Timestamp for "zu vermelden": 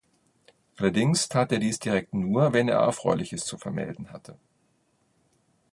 3.45-4.11